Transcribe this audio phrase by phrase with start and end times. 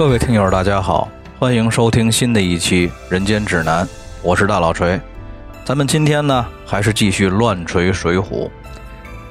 [0.00, 3.84] 各位听友，大家好，欢迎收听新的一期《人间指南》，
[4.22, 4.98] 我是大老锤。
[5.62, 8.48] 咱们今天呢，还是继续乱锤水浒。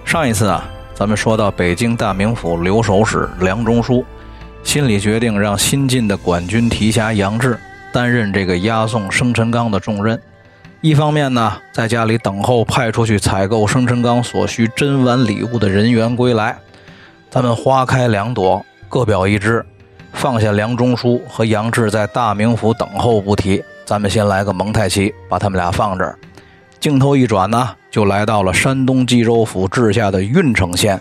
[0.05, 4.05] 上一次啊，咱们说到北京大名府留守使梁中书，
[4.61, 7.59] 心里决定让新晋的管军提辖杨志
[7.91, 10.21] 担任这个押送生辰纲的重任。
[10.81, 16.55] 一方面呢，在家里等候派出去采购生辰纲所需珍玩礼物的人员归来。
[17.31, 19.65] 咱们花开两朵，各表一枝。
[20.13, 26.17] 放下梁中书和杨志在大名府等候不提，咱们先来个蒙太奇，把他们俩放这儿。
[26.79, 30.99] 镜头一转呢，就来到了山东济州府治下的郓城县。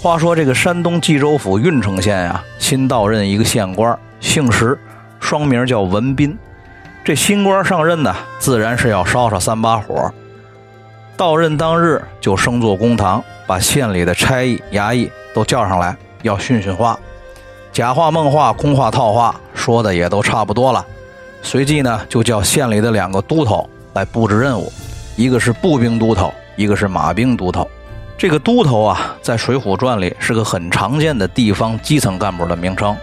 [0.00, 4.78] 话说这个山东济州府郓城县呀，新到任一个县官，姓石，
[5.20, 6.36] 双名叫文斌。
[7.04, 10.12] 这新官上任呢，自然是要烧烧三把火。
[11.16, 16.98] 到任当日就升坐公堂，把县里的差役、衙役都叫上来，要训训话。
[17.74, 20.86] 假话、梦话、空话、套话，说的也都差不多了。
[21.42, 24.72] 随即呢，就叫县里的两个都头来布置任务，
[25.16, 27.68] 一个是步兵都头，一个是马兵都头。
[28.16, 32.96] 这个都头啊，在《水浒传》里是个很常见的地方基层干部的名称。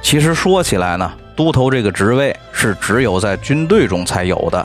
[0.00, 4.64] 其实说起来呢，都头这个职位是只有在军队中才有的，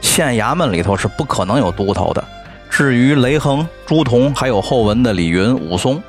[0.00, 2.24] 县衙门里头是不可能有都头的。
[2.68, 6.02] 至于雷横、朱仝，还有后文的李云、武松，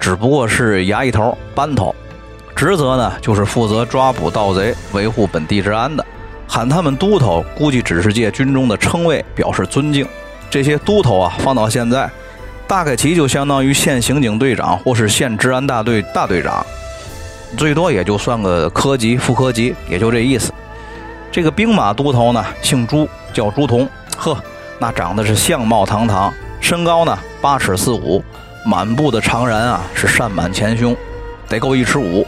[0.00, 1.94] 只不过是衙役头、班头。
[2.58, 6.04] 职责呢，就是负责抓捕盗贼、维护本地治安的。
[6.48, 10.04] 喊他们都头，估计只是借军中的称谓表示尊敬。
[10.50, 12.10] 这些都头啊，放到现在，
[12.66, 16.66] 大概其就相当于县刑警队长或是县治安大队大队长，
[17.56, 20.52] 最多也就算个科级、副科级，也就这意思。
[21.30, 23.86] 这个兵马都头呢，姓朱，叫朱仝。
[24.16, 24.36] 呵，
[24.80, 28.20] 那长得是相貌堂堂，身高呢八尺四五，
[28.66, 30.96] 满布的长髯啊是善满前胸，
[31.48, 32.26] 得够一尺五。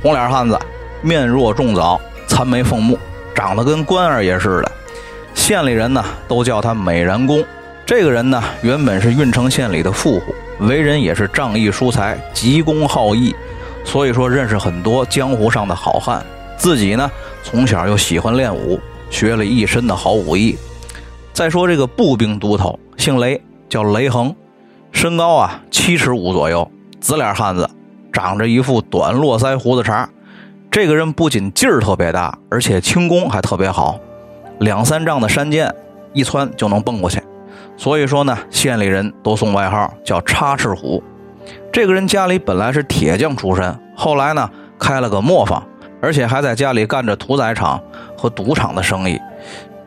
[0.00, 0.58] 红脸汉子，
[1.02, 2.98] 面若重枣，残眉凤目，
[3.34, 4.72] 长得跟关二爷似的。
[5.34, 7.44] 县里人呢都叫他美髯公。
[7.84, 13.34] 这个人呢原本是郓城县里的富户，为人也是仗义疏财、急公好义，
[13.84, 16.24] 所以说认识很多江湖上的好汉。
[16.56, 17.10] 自己呢
[17.42, 18.78] 从小又喜欢练武，
[19.10, 20.56] 学了一身的好武艺。
[21.32, 24.34] 再说这个步兵都头，姓雷，叫雷横，
[24.92, 26.70] 身高啊七尺五左右，
[27.00, 27.68] 紫脸汉子。
[28.12, 30.08] 长着一副短络腮胡子茬，
[30.70, 33.98] 这个人不仅劲儿特别大，而且轻功还特别好，
[34.60, 35.72] 两三丈的山涧
[36.12, 37.22] 一窜就能蹦过去。
[37.76, 41.02] 所以说呢，县里人都送外号叫插翅虎。
[41.72, 45.62] 这个人家里本来是铁匠出身，后来呢开了个磨坊，
[46.00, 47.80] 而且还在家里干着屠宰场
[48.16, 49.18] 和赌场的生意。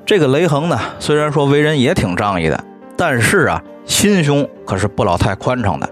[0.05, 2.63] 这个雷横呢，虽然说为人也挺仗义的，
[2.95, 5.89] 但是啊，心胸可是不老太宽敞的，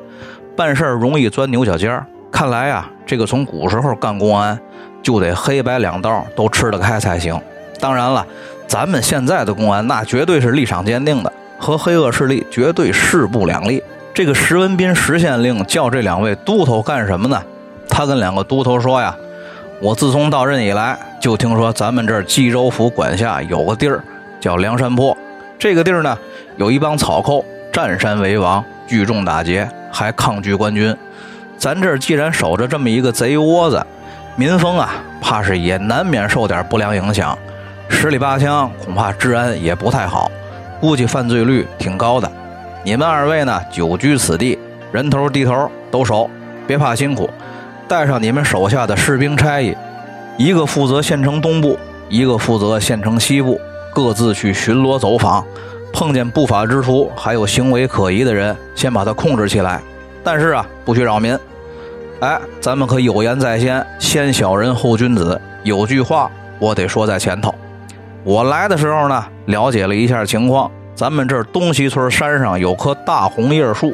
[0.55, 2.05] 办事儿容易钻牛角尖儿。
[2.31, 4.57] 看来呀，这个从古时候干公安，
[5.01, 7.39] 就得黑白两道都吃得开才行。
[7.79, 8.25] 当然了，
[8.67, 13.83] 咱们现在的公安那绝对是立场坚定的，和黑恶势力绝对势不两立。
[14.13, 17.41] 这个石文斌石县令叫这两位都头干什么呢？
[17.89, 19.15] 他跟两个都头说呀
[19.81, 24.03] ：“我自从到任以来，就听说咱们这儿冀州府管辖有个地儿
[24.39, 25.17] 叫梁山坡，
[25.57, 26.17] 这个地儿呢，
[26.57, 30.95] 有一帮草寇占山为王，聚众打劫，还抗拒官军。”
[31.59, 33.85] 咱这儿既然守着这么一个贼窝子，
[34.37, 37.37] 民风啊，怕是也难免受点不良影响。
[37.89, 40.31] 十里八乡恐怕治安也不太好，
[40.79, 42.31] 估计犯罪率挺高的。
[42.81, 44.57] 你们二位呢，久居此地，
[44.93, 46.29] 人头地头都熟，
[46.65, 47.29] 别怕辛苦。
[47.89, 49.75] 带上你们手下的士兵差役，
[50.37, 51.77] 一个负责县城东部，
[52.07, 53.59] 一个负责县城西部，
[53.93, 55.43] 各自去巡逻走访，
[55.91, 59.81] 碰见不法之徒，还有行为可疑的人，先把他控制起来。
[60.23, 61.37] 但是啊，不许扰民。
[62.19, 65.39] 哎，咱们可有言在先，先小人后君子。
[65.63, 67.53] 有句话我得说在前头。
[68.23, 73.93] 我来的时候呢，了解了一下情况，咱们这东西村山上有棵大红叶树，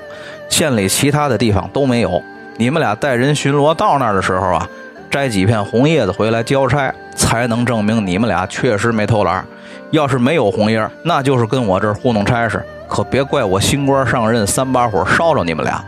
[0.49, 2.21] 县里其他的地方都没有。
[2.57, 4.67] 你们俩带人巡逻到那儿的时候啊，
[5.11, 9.45] 摘几片红叶子回来交差，才能证明你们俩确实没偷懒。
[9.91, 15.83] 要是没有红叶，那就是跟我这儿糊弄差事，可别怪我新官上任三把火烧着你们俩。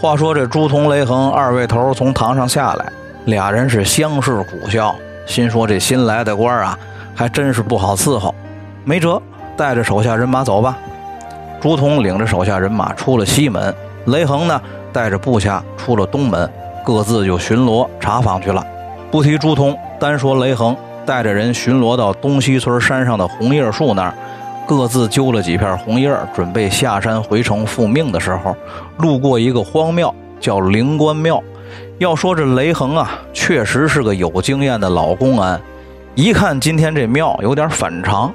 [0.00, 2.86] 话说这朱仝、雷横二位头从堂上下来，
[3.24, 4.94] 俩人是相视苦笑，
[5.26, 6.78] 心说这新来的官儿啊，
[7.16, 8.32] 还真是不好伺候。
[8.84, 9.20] 没辙，
[9.56, 10.78] 带着手下人马走吧。
[11.60, 13.74] 朱仝领着手下人马出了西门，
[14.04, 14.60] 雷横呢
[14.92, 16.48] 带着部下出了东门，
[16.84, 18.64] 各自就巡逻查访去了。
[19.10, 24.14] 不提朱仝，单说雷横带着人巡逻到东西村山上的红叶树那儿。
[24.68, 28.54] 各自揪了几片红叶，准备下山回城复命的时候，
[28.98, 31.42] 路过一个荒庙，叫灵官庙。
[31.96, 35.58] 要说这雷横啊，确实是个有经验的老公安。
[36.14, 38.30] 一看今天这庙有点反常，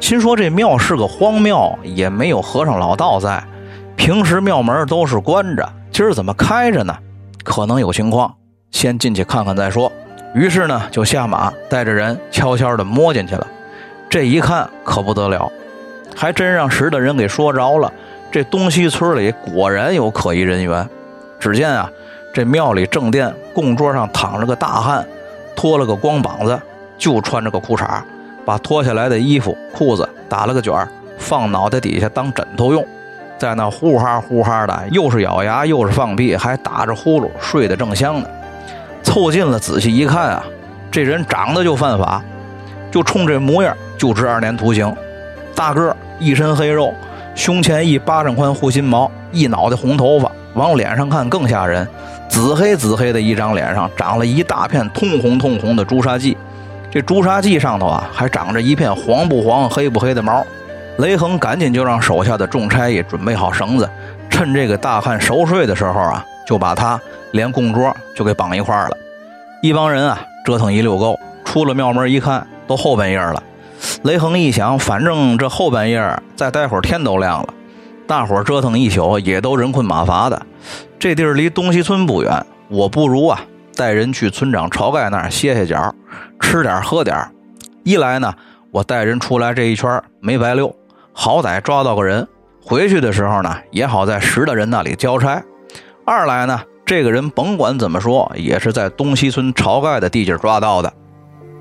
[0.00, 3.44] 心说这庙是个荒庙，也没有和尚老道在，
[3.94, 6.96] 平时庙门都是关着，今儿怎么开着呢？
[7.44, 8.34] 可能有情况，
[8.70, 9.92] 先进去看看再说。
[10.34, 13.46] 于是呢，就下马带着人悄悄地摸进去了。
[14.08, 15.52] 这一看可不得了，
[16.14, 17.92] 还真让识的人给说着了。
[18.30, 20.88] 这东西村里果然有可疑人员。
[21.38, 21.90] 只见啊，
[22.32, 25.06] 这庙里正殿供桌上躺着个大汉，
[25.54, 26.60] 脱了个光膀子。
[26.96, 28.00] 就穿着个裤衩，
[28.44, 30.88] 把脱下来的衣服、裤子打了个卷儿，
[31.18, 32.86] 放脑袋底下当枕头用，
[33.36, 38.28] 在那呼哈呼哈的，又是咬牙又是放屁，还打着呼噜，睡得正香呢。
[39.02, 40.44] 凑近了仔细一看啊，
[40.88, 42.22] 这人长得就犯法，
[42.92, 44.94] 就冲这模样就值二年徒刑。
[45.52, 46.94] 大个一身黑肉，
[47.34, 51.86] 胸前一巴掌宽护心毛，一脑袋红头发，往脸上看更吓人，
[52.28, 56.36] 紫黑紫黑的一张脸上长了一大片通红通红的朱砂痣。
[56.90, 60.44] 这朱砂痣上头啊，还长着一片黄不黄、黑不黑的毛。
[60.98, 63.90] 雷横赶紧就让手下的众差役准备好绳子，
[64.30, 67.00] 趁这个大汉熟睡的时候啊，就把他
[67.32, 68.96] 连供桌就给绑一块儿了。
[69.60, 73.42] 一帮人啊，折腾一溜够，出了庙门一看，都后半夜了。
[74.04, 77.54] 雷横一想，反正这后半夜再待会儿天都亮了，
[78.06, 80.42] 大伙折腾一宿也都人困马乏的。
[80.98, 83.40] 这地儿离东西村不远，我不如啊。
[83.74, 85.94] 带人去村长晁盖那儿歇歇脚，
[86.38, 87.16] 吃点喝点。
[87.82, 88.34] 一来呢，
[88.70, 90.76] 我带人出来这一圈没白溜，
[91.14, 92.28] 好歹抓到个人。
[92.62, 95.42] 回去的时候呢，也好在石大人那里交差。
[96.04, 100.92] 二来呢，这个人甭管怎么说，也是在东西村晁盖的地界抓到的，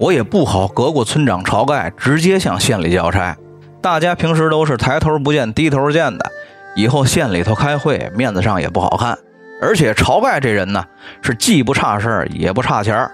[0.04, 3.38] 我也不好隔过村长晁盖直接向县里交差。
[3.82, 6.30] 大家平时都是抬头不见低头见的，
[6.76, 9.18] 以后县里头开会，面子上也不好看。
[9.62, 10.84] 而且晁盖这人呢，
[11.22, 13.12] 是既不差事儿也不差钱儿。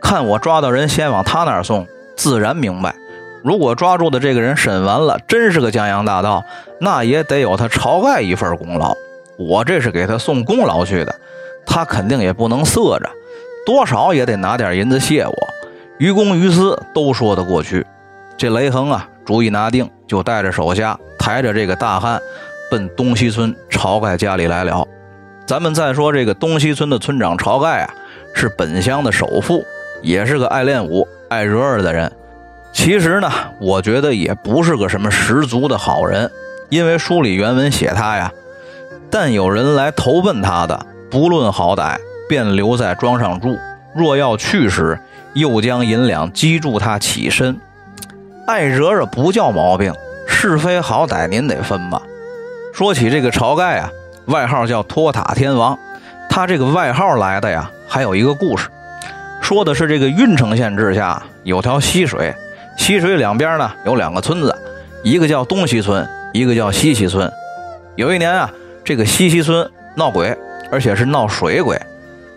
[0.00, 1.84] 看我抓到人，先往他那儿送，
[2.16, 2.94] 自然明白。
[3.42, 6.44] 如果抓住的这个人审完了，真是个江洋大盗，
[6.78, 8.94] 那也得有他晁盖一份功劳。
[9.36, 11.12] 我这是给他送功劳去的，
[11.66, 13.10] 他肯定也不能色着，
[13.66, 15.48] 多少也得拿点银子谢我。
[16.00, 17.86] 于公于私都说得过去。
[18.38, 22.18] 这雷横啊，主意拿定，就带着手下抬着这个大汉，
[22.70, 24.82] 奔东西村晁盖家里来了。
[25.44, 27.94] 咱们再说这个东西村的村长晁盖啊，
[28.32, 29.62] 是本乡的首富，
[30.00, 32.10] 也是个爱练武、爱惹儿的人。
[32.72, 33.30] 其实呢，
[33.60, 36.30] 我觉得也不是个什么十足的好人，
[36.70, 38.32] 因为书里原文写他呀，
[39.10, 43.50] 但有人来投奔他的，不论好歹，便留在庄上住；
[43.94, 44.98] 若要去时，
[45.34, 47.58] 又将银两积住他起身。
[48.46, 49.92] 爱惹惹不叫毛病，
[50.26, 52.02] 是非好歹您得分吧。
[52.72, 53.90] 说起这个晁盖啊。
[54.26, 55.76] 外号叫托塔天王，
[56.28, 58.68] 他这个外号来的呀，还有一个故事，
[59.40, 62.32] 说的是这个郓城县治下有条溪水，
[62.76, 64.54] 溪水两边呢有两个村子，
[65.02, 67.28] 一个叫东西村，一个叫西溪村。
[67.96, 68.52] 有一年啊，
[68.84, 70.36] 这个西溪村闹鬼，
[70.70, 71.80] 而且是闹水鬼，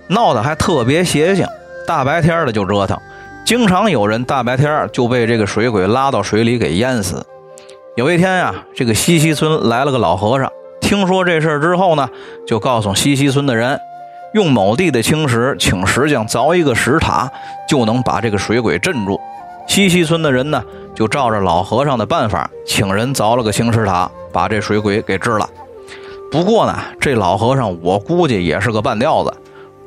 [0.08, 1.46] 闹得还特别邪性，
[1.86, 2.98] 大白天的就折腾，
[3.46, 7.26] 经常有人大白天就被这个水鬼拉到水里给淹死。
[7.96, 10.50] 有一天呀，这个西溪村来了个老和尚。
[10.82, 12.10] 听说这事儿之后呢，
[12.48, 13.80] 就告诉西溪村的人，
[14.34, 17.30] 用某地的青石请石匠凿一个石塔，
[17.68, 19.20] 就能把这个水鬼镇住。
[19.68, 20.64] 西溪村的人呢，
[20.96, 25.50] 就照着老和尚的办法，请人凿了个青石塔，把这水鬼给治了。
[26.32, 29.34] 不过呢，这老和尚我估计也是个半吊子，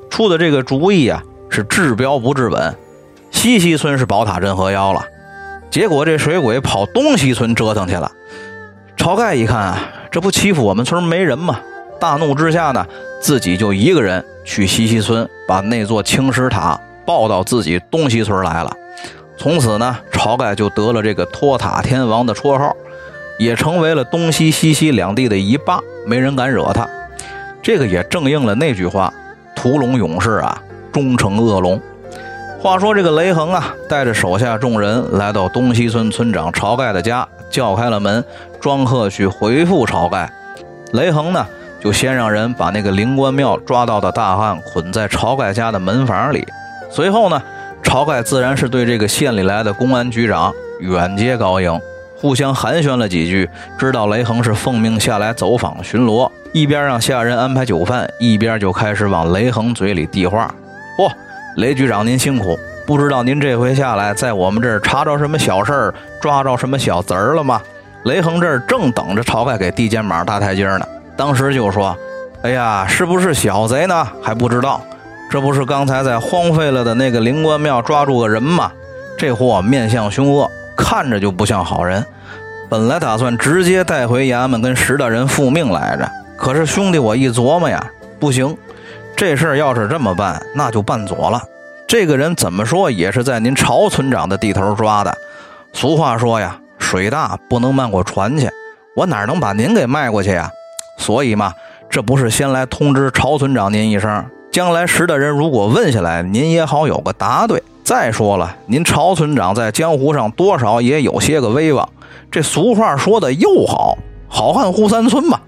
[0.09, 2.77] 出的这个主意啊，是治标不治本。
[3.31, 5.05] 西溪村是宝塔镇河妖了，
[5.71, 8.11] 结果这水鬼跑东溪村折腾去了。
[8.97, 9.79] 晁盖一看啊。
[10.09, 11.61] 这不欺负我们村没人吗？
[12.01, 12.87] 大怒之下呢，
[13.21, 18.75] 自己就一个人去西溪村，把那座青石塔抱到自己东溪村来了。
[19.37, 22.75] 从此呢，晁盖就得了这个托塔天王的绰号，
[23.39, 26.89] 也成为了东西西溪两地的一霸，没人敢惹他。
[27.61, 29.13] 这个也正应了那句话
[29.55, 30.63] ：“屠龙勇士啊，
[30.97, 31.79] 终成恶龙。”
[32.59, 37.29] 话说这个雷横啊，带着手下众人来到东溪村村长晁盖的家。
[37.49, 38.25] 叫开了门，
[38.61, 40.31] 庄贺去回复晁盖。
[40.93, 41.47] 雷横呢，
[41.81, 46.47] 就先让人把那个灵官庙抓到的大汉捆在晁盖家的门房里。
[46.91, 47.41] 随后呢，
[47.83, 51.81] 晁盖自然是对这个县里来的公安局长远接高迎，
[52.17, 53.49] 互相寒暄了几句，
[53.79, 60.53] 知道雷横是奉命下来走访巡逻，一边让下人安排酒饭，一边就开始往雷横嘴里递话
[60.97, 61.11] ：“嚯，
[61.57, 67.61] 雷局长您辛苦。”不知道您这回下来，在我们这儿查着什么小事儿，抓着什么小贼儿了吗？
[68.05, 70.87] 雷横这儿正等着晁盖给递肩膀、搭台阶呢。
[71.17, 71.99] 当时就说
[72.43, 74.07] ：“哎呀，是不是小贼呢？
[74.23, 74.81] 还不知道。
[75.29, 78.71] 这不是刚才在荒废了的那个灵官庙抓住个人吗？
[79.19, 82.07] 这货面相凶恶，看着就不像好人。
[82.69, 87.85] 本来打算直接带回衙门跟石大人复命来着，可是兄弟我一琢磨呀，
[88.21, 88.57] 不行，
[89.17, 91.43] 这事儿要是这么办，那就办左了。
[91.89, 95.17] 这个人怎么说也是在您曹村长的地头抓的。
[95.73, 98.51] 俗话说呀，水大不能漫过船去，
[98.95, 100.51] 我哪能把您给卖过去呀？
[100.99, 101.55] 所以嘛，
[101.89, 107.63] 这不是先来通知曹村长您一声，将来石大人如果问下来，您也好有个答对。
[107.83, 111.89] 再说了，您曹村长在江湖上多少也有些个威望。
[112.31, 113.97] 这俗话说的又好，
[114.29, 115.41] 好汉护三村嘛。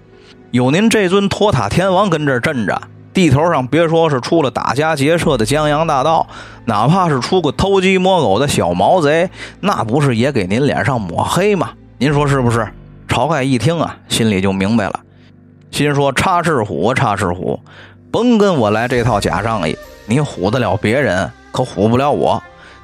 [0.52, 2.80] 有您这尊托塔天王跟这儿镇着，
[3.18, 6.24] 地头上别说是出了打家劫舍的江洋大盗，
[6.66, 11.70] 哪怕是出个偷鸡摸狗的小毛贼，那不是也给您脸上抹黑吗？
[11.98, 12.72] 您说是不是？
[13.08, 15.00] 晁盖一听啊，心里就明白了，
[15.72, 17.58] 心说：插翅虎，插翅虎，
[18.12, 21.28] 甭跟我来这套假仗义，你唬得了别人。
[21.50, 22.40] 可唬不了我，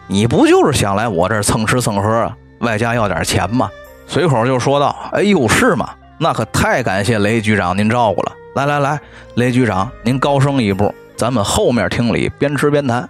[0.09, 3.71] 你不就是想来我这儿蹭吃蹭喝，外加要点钱吗？
[4.09, 5.91] 随口就说道：“哎呦，是吗？
[6.19, 8.33] 那可太感谢雷局长您照顾了。
[8.55, 9.01] 来来来，
[9.35, 13.09] 雷局长您高升一步，咱们后面厅里边吃边谈。”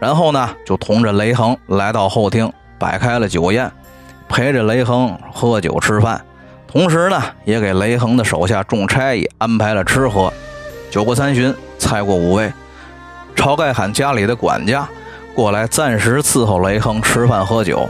[0.00, 3.70] 然后呢，就同着雷横来到后厅，摆开了酒宴，
[4.28, 6.20] 陪着雷横喝酒吃饭，
[6.66, 10.32] 同时呢，也给雷横的手下众差役安排了吃喝。
[10.90, 12.52] 酒过三巡，菜过五味。
[13.36, 14.88] 晁盖喊家里的管家
[15.32, 17.88] 过来，暂时伺候雷横吃饭喝酒，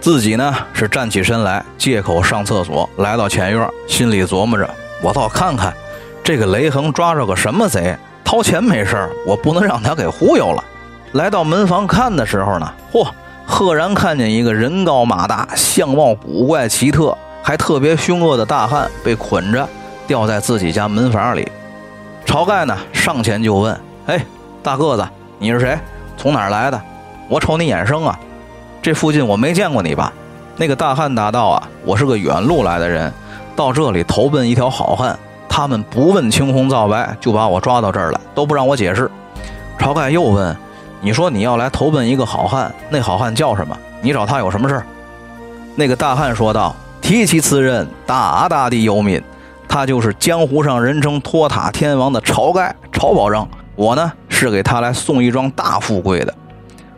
[0.00, 4.68] 自己呢是站起身来，借口上厕所，来到前院，心里琢磨着：
[5.00, 5.72] 我倒看看
[6.24, 10.64] 这个雷横抓着个什么贼，掏钱没事儿，我不能让他给忽悠了。
[11.12, 13.06] 来到门房看的时候呢，嚯，
[13.44, 19.68] 赫然看见一个人高马大、相貌古怪奇特、还特别凶恶的大汉被捆着
[20.06, 21.46] 吊在自己家门房里。
[22.24, 24.24] 晁盖呢上前就问：“哎。”
[24.64, 25.06] 大个子，
[25.38, 25.78] 你是谁？
[26.16, 26.80] 从哪儿来的？
[27.28, 28.18] 我瞅你眼生啊，
[28.80, 30.10] 这附近我没见过你吧？
[30.56, 33.12] 那个大汉答道：“啊，我是个远路来的人，
[33.54, 35.18] 到这里投奔一条好汉，
[35.56, 39.08] 他们不问青红皂白就把我抓到这儿来，都不让我解释。”
[39.78, 40.56] 晁盖又问
[41.00, 43.78] ：“你说你要来投奔一个好汉，那好汉叫什么？
[44.02, 44.86] 你找他有什么事儿？”
[45.76, 49.22] 那个大汉说道：“提起此人，大大的有名，
[49.68, 53.46] 他就是江湖上人称托塔天王的晁盖，晁保正。
[53.76, 56.34] 我呢？”是给他来送一桩大富贵的。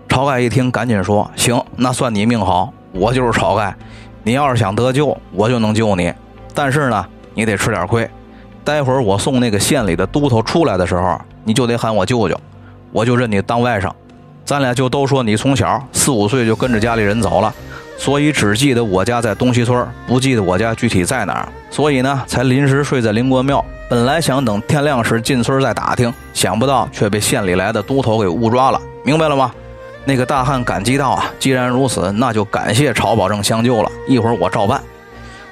[0.08, 3.76] 晁盖一听，赶紧说：“行，那算你命好，我就是晁盖。
[4.22, 6.10] 你要是想得救，我就能救你。
[6.54, 8.08] 但是呢，你得吃点亏。
[8.66, 12.36] 待会儿我送那个县里的都头出来的时候，你就得喊我舅舅，
[12.90, 13.88] 我就认你当外甥。
[14.44, 17.54] 咱俩就都说你从小四五岁就跟着家里人走了，
[17.96, 21.48] 所以只记得我家在东西村，不记得我家具体在哪儿。
[21.70, 28.80] 所以呢，才临时睡在灵官庙。”本来想等天亮时进村再打听，想不到却被县里来的都头给误抓了。
[29.04, 29.52] 明白了吗？
[30.04, 33.92] 那个大汉感激道：“啊，既然如此，那就感谢晁保正相救了。
[34.08, 34.80] 一会儿我照办。”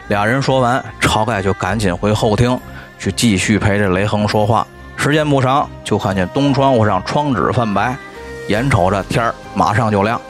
[0.08, 2.58] 俩人说完，晁盖就赶紧回后厅
[2.98, 4.66] 去继续陪着雷恒说话。
[4.96, 7.96] 时间不长，就看见东窗户上窗纸泛白，
[8.48, 10.20] 眼瞅着天儿马上就亮。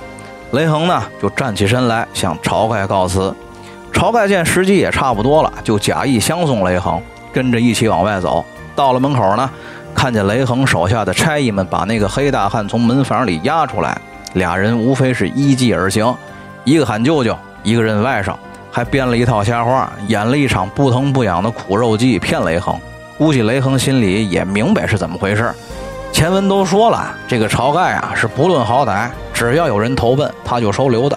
[0.52, 3.34] 雷恒呢，就站起身来向晁盖告辞。
[3.92, 7.00] 晁盖见时机也差不多了，就假意相送雷恒。
[7.32, 8.44] 跟着一起往外走，
[8.76, 9.50] 到了门口呢，
[9.92, 13.96] 看见雷恒手下的差役们把那个黑大汉从门房里押出来，
[14.34, 16.16] 俩人无非是依计而行，
[16.62, 18.34] 一个喊舅舅，一个认外甥，
[18.74, 22.76] 还编了一套瞎话，演了一场不疼不痒的苦肉计骗雷横。
[23.16, 25.54] 估计雷横心里也明白是怎么回事。
[26.10, 31.16] 前文都说了，这个晁盖啊是不论好歹，只要有人投奔他就收留的。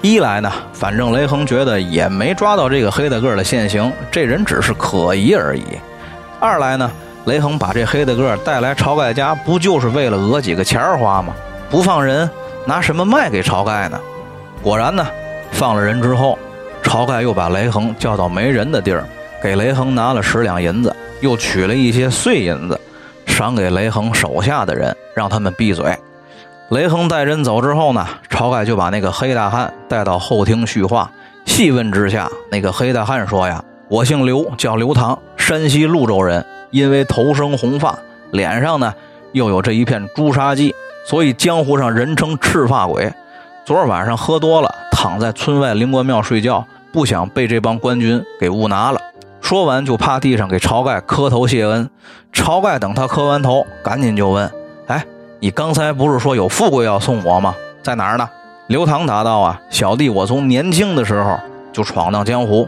[0.00, 5.62] 一来呢，反正雷横觉得也没抓到这个黑大个的现行，这人只是可疑而已；
[6.40, 6.90] 二来呢，
[7.26, 11.34] 雷横把这黑大个带来晁盖家，不就是为了讹几个钱花吗？
[11.68, 12.28] 不放人，
[12.64, 14.00] 拿什么卖给晁盖呢？
[14.62, 15.06] 果然呢，
[15.52, 16.38] 放了人之后，
[16.84, 19.04] 晁盖又把雷横叫到没人的地儿，
[19.42, 22.80] 给雷横拿了十两银子，又取了一些碎银子，
[23.26, 25.96] 赏给雷横手下的人，让他们闭嘴。
[26.68, 31.10] 雷横带人走之后呢，晁盖就把那个黑大汉带到后厅叙话。
[31.46, 36.44] 细问之下，那个黑大汉说：“呀，我姓刘，叫刘唐，山西潞州人。
[36.70, 37.96] 因为头生红发，
[38.32, 38.92] 脸上呢
[39.32, 40.74] 又有这一片朱砂记，
[41.06, 43.12] 所以江湖上人称赤发鬼。
[43.64, 49.00] 昨儿晚上喝多了，躺在村外灵官庙睡觉，不想被这帮官军给误拿了。”
[49.42, 51.90] 说完就趴地上给晁盖磕头谢恩。
[52.32, 54.50] 晁盖等他磕完头，赶紧就问
[54.86, 55.04] ：“哎？”
[55.40, 57.54] 你刚才不是说有富贵要送我吗？
[57.82, 58.30] 在哪儿呢？
[58.68, 61.38] 刘唐答道：“啊，小弟我从年轻的时候
[61.72, 62.66] 就闯荡江湖，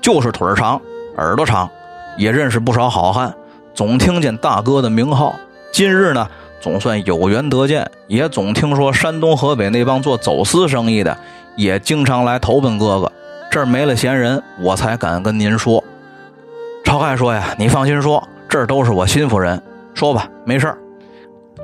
[0.00, 0.80] 就是腿长，
[1.18, 1.70] 耳朵长，
[2.16, 3.32] 也认识不少好汉，
[3.74, 5.36] 总听见大哥的名号。
[5.70, 6.28] 今日呢，
[6.60, 11.16] 总算有缘得见，也总听说山东、河北那帮做走私生意的
[11.54, 13.12] 也经常来投奔哥哥。
[13.56, 15.82] 这儿没了闲人，我才敢跟您说。
[16.84, 19.58] 晁盖说呀：“你放心说，这儿都是我心腹人，
[19.94, 20.78] 说吧，没事儿。”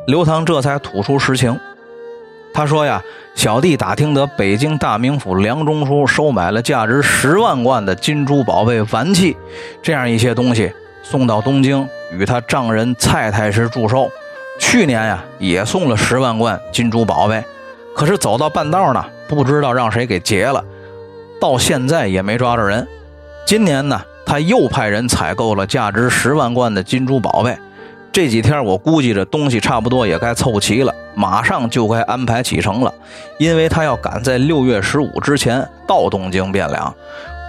[0.08, 1.60] 刘唐这才吐出实情。
[2.54, 3.02] 他说呀
[3.36, 9.36] ：“小弟打听得北京大名府梁中书收买了价值十万贯的金珠宝贝、玩器，
[9.82, 10.72] 这样一些东西
[11.02, 14.10] 送到东京，与他丈人蔡太师祝寿。
[14.58, 17.44] 去年呀，也送了十万贯金珠宝贝，
[17.94, 20.64] 可是走到半道呢，不知道让谁给劫了，
[21.42, 22.86] 到现在也没抓着人。
[23.44, 27.58] 今年呢，他又派人采购了价值十万贯的金珠宝贝。”
[28.12, 32.94] 这几天我估计这东西差不多也该凑齐了，马上就该安排启程了，
[33.38, 36.94] 因为他要赶在六月十五之前到东京汴梁。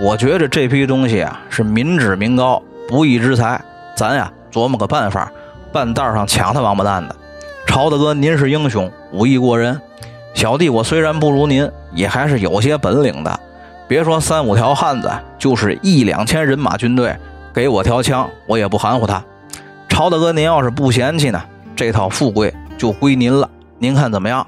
[0.02, 3.62] 我觉着这批东西啊是民脂民膏，不义之财，
[3.96, 5.32] 咱呀琢磨个办法，
[5.72, 7.16] 半道上抢他王八蛋的。
[7.68, 9.80] 朝大哥，您是英雄，武艺过人，
[10.34, 13.40] 小弟我虽然不如您，也还是有些本领的。
[13.88, 17.16] 别说三五条汉子，就是一两千人马军队，
[17.54, 19.24] 给我条枪，我也不含糊他。
[19.90, 21.42] 曹大哥，您要是不嫌弃呢，
[21.76, 23.50] 这套富贵就归您了。
[23.78, 24.48] 您看怎么样？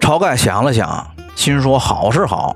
[0.00, 2.54] 晁盖想了想，心说：好是好，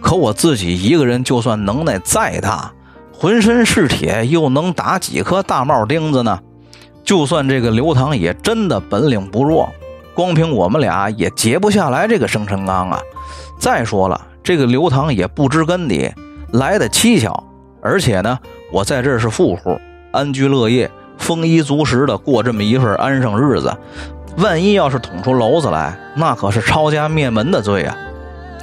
[0.00, 2.72] 可我自己一个人，就算能耐再大，
[3.12, 6.40] 浑身是铁，又能打几颗大帽钉子呢？
[7.04, 9.68] 就算这个刘唐也真的本领不弱，
[10.14, 12.98] 光凭我们俩也劫不下来这个生辰纲啊！
[13.58, 16.08] 再说了，这个刘唐也不知根底，
[16.52, 17.34] 来的蹊跷。
[17.82, 18.38] 而且呢，
[18.70, 19.76] 我在这是富户，
[20.12, 20.88] 安居乐业。
[21.18, 23.76] 丰衣足食的过这么一份安生日子，
[24.36, 27.96] 万一要是捅出娄子来，那可是抄家灭门的罪啊！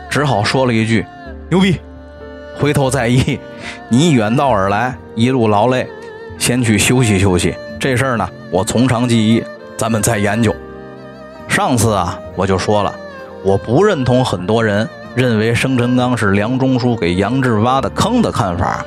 [0.09, 1.05] 只好说了一句
[1.51, 1.75] ：“牛逼！”
[2.57, 3.37] 回头再议，
[3.89, 5.85] 你远道而来，一路劳累，
[6.37, 7.53] 先去休息休息。
[7.77, 9.43] 这事儿呢，我从长计议，
[9.75, 10.55] 咱们再研究。
[11.49, 12.95] 上次啊，我就说了，
[13.43, 18.85] 我不认同很多人认为生辰纲是梁中书给杨志挖的坑的看法，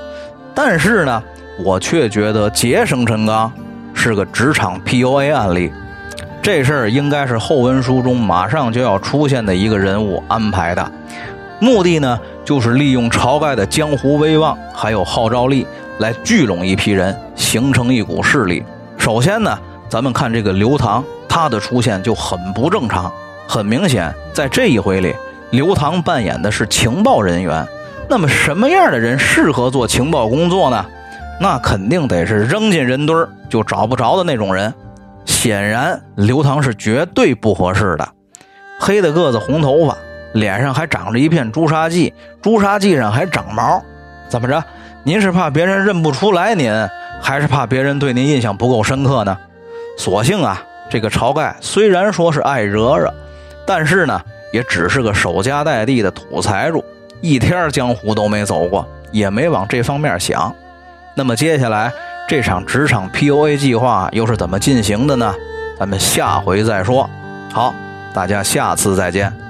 [0.54, 1.22] 但是呢。
[1.58, 3.50] 我却觉得劫生辰纲
[3.94, 5.72] 是个职场 PUA 案例，
[6.42, 10.92] 这事儿应该是后文书中马上就要出现的一个人物安排的，
[11.58, 18.62] 目的呢就是利用晁盖的江湖威望还有号召力来聚拢一批人，形成一股势力。
[18.98, 19.58] 首先呢，
[19.88, 23.10] 咱们看这个刘唐，他的出现就很不正常。
[23.48, 25.14] 很明显，在这一回里，
[25.50, 27.66] 刘唐扮演的是情报人员。
[28.08, 30.86] 那么什么样的人适合做情报工作呢？
[31.40, 34.72] 那肯定得是扔进人堆儿就找不着的那种人，
[35.24, 38.08] 显然刘唐是绝对不合适的。
[38.78, 39.96] 黑的个子，红头发，
[40.32, 43.82] 脸上还长着一片朱砂记，朱砂记上还长毛。
[44.28, 44.62] 怎么着？
[45.02, 46.72] 您是怕别人认不出来您，
[47.20, 49.36] 还是怕别人对您印象不够深刻呢？
[49.98, 53.12] 所幸啊，这个晁盖虽然说是爱惹惹，
[53.66, 54.20] 但是呢，
[54.56, 56.82] 也只是个守家待地的土财主，
[57.20, 60.50] 一天江湖都没走过，也没往这方面想。
[61.14, 61.92] 那么接下来
[62.26, 65.34] 这场职场 PUA 计划又是怎么进行的呢？
[65.78, 67.08] 咱们下回再说。
[67.52, 67.74] 好，
[68.14, 69.45] 大家下次再见。